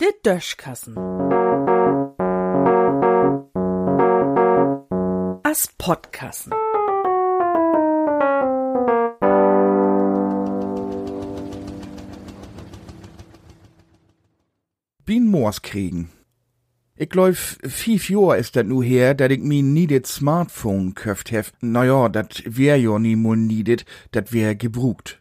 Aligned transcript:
Der 0.00 0.12
Döschkassen. 0.24 0.96
As 5.42 5.68
Podkassen. 5.78 6.52
Bin 15.04 15.26
Moors 15.26 15.62
kriegen. 15.62 16.10
Ich 16.94 17.08
glaub, 17.08 17.34
fünf 17.34 18.10
Jahr 18.10 18.36
ist 18.36 18.56
dat 18.56 18.66
nu 18.66 18.82
her, 18.82 19.14
dat 19.14 19.32
ich 19.32 19.40
mi 19.40 19.62
nie 19.62 19.86
det 19.86 20.06
Smartphone 20.06 20.94
köft 20.94 21.32
hef. 21.32 21.52
Naja, 21.62 22.08
dat 22.08 22.42
wär 22.44 22.76
jo 22.76 22.98
nie 22.98 23.16
mul 23.16 23.36
niedet, 23.36 23.86
dat 24.12 24.32
wär 24.32 24.54
gebrugt. 24.54 25.19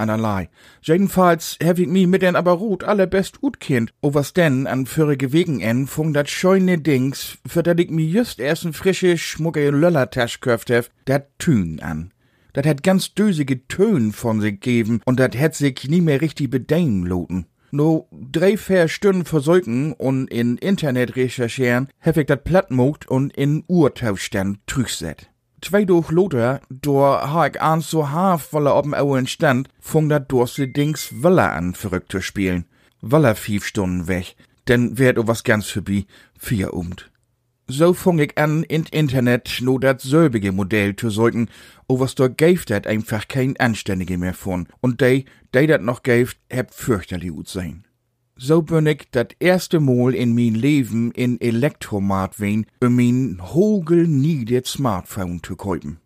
Einerlei. 0.00 0.48
Jedenfalls 0.80 1.58
hef 1.62 1.78
ich 1.78 1.86
mi 1.86 2.06
mit 2.06 2.22
den 2.22 2.34
aber 2.34 2.52
rot 2.52 2.84
allerbest 2.84 3.42
ut 3.42 3.60
kind. 3.60 3.92
O 4.00 4.14
was 4.14 4.32
denn 4.32 4.66
an 4.66 4.86
förige 4.86 5.32
Wegen 5.32 5.60
en 5.60 5.86
fung 5.86 6.14
dat 6.14 6.30
scheune 6.30 6.78
Dings, 6.78 7.38
für 7.46 7.62
dat 7.62 7.78
ich 7.78 7.90
mi 7.90 8.04
just 8.04 8.40
erst 8.40 8.64
n 8.64 8.72
frische, 8.72 9.18
schmucke 9.18 9.70
Löllertasch 9.70 10.40
köft 10.40 10.70
hef, 10.70 10.90
dat 11.04 11.38
Tün 11.38 11.80
an. 11.80 12.12
Dat 12.54 12.66
hat 12.66 12.82
ganz 12.82 13.14
dösige 13.14 13.68
Tönen 13.68 14.12
von 14.12 14.40
sich 14.40 14.58
geben 14.60 15.00
und 15.04 15.20
dat 15.20 15.36
hätt 15.36 15.54
sich 15.54 15.88
nie 15.88 16.00
mehr 16.00 16.20
richtig 16.20 16.50
bedecken 16.50 17.04
loten. 17.04 17.46
No 17.70 18.08
drei, 18.10 18.56
vier 18.56 18.88
Stunden 18.88 19.24
versäugen 19.24 19.92
und 19.92 20.28
in 20.28 20.56
Internet 20.56 21.14
recherchieren, 21.14 21.88
hab 22.00 22.16
ich 22.16 22.26
dat 22.26 22.42
platt 22.42 22.70
mogt 22.70 23.06
und 23.08 23.36
in 23.36 23.62
Urtauschstand 23.68 24.58
trüchset. 24.66 25.29
Zwei 25.62 25.84
durch 25.84 26.10
Lothar, 26.10 26.62
do 26.70 27.02
ha 27.02 27.46
ich 27.46 27.60
an 27.60 27.82
so 27.82 28.08
haf, 28.08 28.52
weil 28.52 28.66
er 28.66 28.76
ob'n 28.76 28.94
Auen 28.94 29.26
stand, 29.26 29.68
fung 29.78 30.08
dat 30.08 30.32
durste 30.32 30.66
Dings 30.68 31.22
Walla 31.22 31.52
an, 31.52 31.74
verrückt 31.74 32.12
zu 32.12 32.22
spielen. 32.22 32.64
Walla 33.02 33.34
fünf 33.34 33.66
Stunden 33.66 34.08
weg, 34.08 34.36
denn 34.68 34.96
werd 34.98 35.18
o 35.18 35.26
was 35.26 35.44
ganz 35.44 35.68
vorbei, 35.68 36.06
vier 36.38 36.72
umt. 36.72 37.10
So 37.66 37.92
fung 37.92 38.18
ich 38.18 38.38
an, 38.38 38.62
in 38.64 38.84
Internet 38.90 39.58
no 39.60 39.78
dat 39.78 40.00
selbige 40.00 40.50
Modell 40.50 40.96
zu 40.96 41.10
säugen, 41.10 41.50
o 41.88 42.00
was 42.00 42.14
dort 42.14 42.38
gäft 42.38 42.70
dat 42.70 42.86
einfach 42.86 43.28
kein 43.28 43.56
Anständige 43.58 44.16
mehr 44.16 44.34
von. 44.34 44.66
Und 44.80 45.02
de, 45.02 45.24
de 45.54 45.66
dat 45.66 45.82
noch 45.82 46.02
gäft, 46.02 46.38
heb 46.48 46.72
fürchterlich 46.72 47.30
gut 47.30 47.48
sein. 47.48 47.84
So 48.42 48.62
bin 48.62 48.86
ich 48.86 49.10
dat 49.10 49.36
erste 49.38 49.80
Mal 49.80 50.14
in 50.14 50.34
mein 50.34 50.54
Leben 50.54 51.10
in 51.12 51.38
Elektromat 51.42 52.40
wen, 52.40 52.64
um 52.82 52.96
mein 52.96 53.38
hogelniedet 53.38 54.66
Smartphone 54.66 55.42
zu 55.42 55.56
kaufen. 55.56 56.00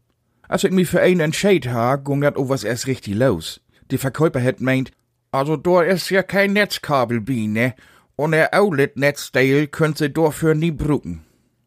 Als 0.49 0.65
ich 0.65 0.73
mich 0.73 0.89
für 0.89 1.01
einen 1.01 1.21
entscheid 1.21 1.69
ha, 1.69 1.95
ging 1.95 2.23
dat 2.23 2.37
o 2.37 2.49
was 2.49 2.65
erst 2.65 2.89
richtig 2.89 3.15
los. 3.15 3.61
Die 3.93 3.99
Verkäufer 3.99 4.41
het 4.41 4.61
meint, 4.61 4.91
also 5.31 5.57
da 5.57 5.83
ist 5.83 6.11
ja 6.11 6.25
kein 6.25 6.55
Netzkabel 6.55 7.21
bi, 7.21 7.47
ne? 7.47 7.75
Und 8.17 8.33
der 8.33 8.53
Outlet-Netzteil 8.53 9.69
könnt 9.69 9.99
sie 9.99 10.11
dafür 10.11 10.57
nie 10.57 10.73
bruken. 10.73 11.21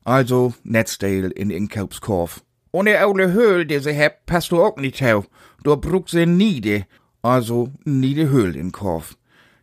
Also 0.03 0.53
Netzteil 0.65 1.31
in 1.31 1.49
Inkaufskorf. 1.49 2.43
Und 2.71 2.87
der 2.87 3.07
aule 3.07 3.31
Höhl, 3.31 3.65
die 3.65 3.79
sie 3.79 3.93
hebt, 3.93 4.25
passt 4.25 4.51
du 4.51 4.61
auch 4.61 4.75
nicht 4.75 5.01
auf. 5.01 5.29
Da 5.63 5.75
brukt 5.75 6.09
sie 6.09 6.25
niede. 6.25 6.85
Also 7.21 7.71
niede 7.85 8.29
Höhl 8.29 8.53
in 8.57 8.73
Korf. 8.73 9.15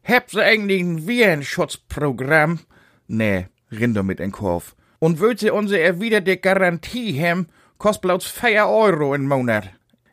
Habt 0.05 0.31
sie 0.31 0.43
eigentlich 0.43 0.83
ein 0.83 1.07
Virenschutzprogramm? 1.07 2.61
Nee, 3.09 3.47
rinder 3.71 4.03
mit 4.03 4.21
in 4.21 4.33
Korf. 4.33 4.77
Und 4.99 5.19
würd 5.19 5.41
sie 5.41 5.51
unsere 5.51 5.81
erwiderte 5.81 6.37
Garantie 6.37 7.13
hem, 7.13 7.47
kost 7.79 8.03
bloß 8.03 8.27
4 8.27 8.67
Euro 8.67 9.15
im 9.15 9.27
Monat. 9.27 9.71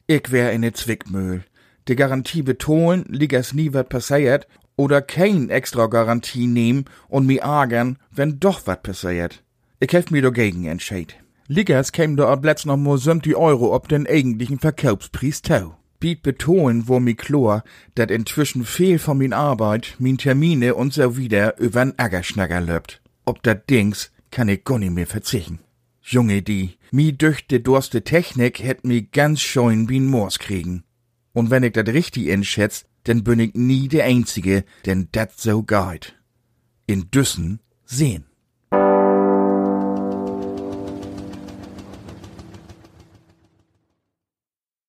Ich 0.08 0.32
wär 0.32 0.54
in 0.54 0.62
ne 0.62 0.72
Zwickmühl. 0.72 1.44
Die 1.88 1.96
Garantie 1.96 2.42
betonen, 2.42 3.06
lieg 3.10 3.34
es 3.34 3.54
nie 3.54 3.74
wat 3.74 3.90
passiert, 3.90 4.48
oder 4.78 5.02
kein 5.02 5.50
extra 5.50 5.88
Garantie 5.88 6.48
nehmen 6.48 6.86
und 7.10 7.26
mi 7.26 7.38
ärgern, 7.38 7.98
wenn 8.12 8.40
doch 8.40 8.66
wat 8.68 8.84
passiert. 8.84 9.44
Ich 9.80 9.92
hef 9.92 10.10
mir 10.10 10.22
dagegen 10.22 10.66
entscheid. 10.66 11.16
Liggers 11.48 11.92
käm 11.92 12.16
da 12.16 12.30
ab 12.30 12.46
letzt 12.46 12.66
noch 12.66 12.78
mal 12.78 12.98
70 12.98 13.36
Euro 13.36 13.76
ob 13.76 13.90
den 13.90 14.08
eigentlichen 14.08 14.60
Verkaufspreis 14.60 15.42
tau. 15.42 15.76
Biet 16.02 16.24
betonen, 16.24 16.90
wo 16.90 17.00
mi 17.00 17.14
chlor, 17.14 17.64
dat 17.96 18.12
inzwischen 18.12 18.66
viel 18.66 19.00
von 19.00 19.20
min 19.20 19.32
Arbeit, 19.32 19.96
min 20.00 20.18
Termine 20.18 20.76
und 20.76 20.94
so 20.94 21.16
wieder 21.16 21.58
übern 21.60 21.94
Ärgerschnacker 21.98 22.60
löbt. 22.60 23.02
Ob 23.24 23.42
dat 23.44 23.70
Dings 23.70 24.12
kann 24.32 24.50
ich 24.50 24.66
gar 24.66 24.80
nicht 24.80 24.92
mehr 24.94 25.08
verzichten. 25.08 25.60
Junge, 26.02 26.42
die, 26.42 26.78
mi 26.92 27.14
düchte 27.14 27.60
durste 27.60 28.04
Technik 28.04 28.64
hätt 28.64 28.84
mi 28.84 29.04
ganz 29.04 29.40
scheun 29.42 29.88
wie 29.90 30.00
Moors 30.00 30.40
kriegen. 30.40 30.84
Und 31.34 31.52
wenn 31.52 31.64
ich 31.64 31.74
dat 31.74 31.88
richtig 31.88 32.32
einschätz, 32.32 32.86
denn 33.06 33.24
bin 33.24 33.40
ich 33.40 33.54
nie 33.54 33.88
der 33.88 34.06
Einzige, 34.06 34.66
denn 34.86 35.08
dat 35.12 35.40
so 35.40 35.62
geht. 35.64 36.16
In 36.88 37.12
Düssen 37.12 37.60
sehen. 37.86 38.26